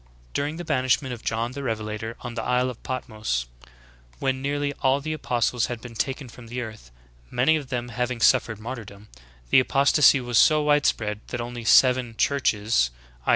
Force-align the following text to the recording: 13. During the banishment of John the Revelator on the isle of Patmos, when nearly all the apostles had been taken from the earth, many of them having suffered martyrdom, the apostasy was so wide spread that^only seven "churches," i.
13. 0.29 0.29
During 0.33 0.55
the 0.57 0.65
banishment 0.65 1.13
of 1.13 1.23
John 1.23 1.51
the 1.51 1.61
Revelator 1.61 2.17
on 2.21 2.33
the 2.33 2.41
isle 2.41 2.71
of 2.71 2.81
Patmos, 2.81 3.45
when 4.17 4.41
nearly 4.41 4.73
all 4.81 4.99
the 4.99 5.13
apostles 5.13 5.67
had 5.67 5.79
been 5.79 5.93
taken 5.93 6.27
from 6.27 6.47
the 6.47 6.59
earth, 6.61 6.89
many 7.29 7.55
of 7.55 7.69
them 7.69 7.89
having 7.89 8.19
suffered 8.19 8.59
martyrdom, 8.59 9.09
the 9.51 9.59
apostasy 9.59 10.19
was 10.19 10.39
so 10.39 10.63
wide 10.63 10.87
spread 10.87 11.19
that^only 11.27 11.67
seven 11.67 12.15
"churches," 12.17 12.89
i. 13.27 13.29